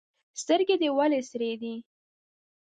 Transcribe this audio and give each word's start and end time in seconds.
سترګي 0.41 0.75
دي 0.81 0.89
ولي 0.97 1.21
سرې 1.29 1.51
دي؟ 1.61 1.73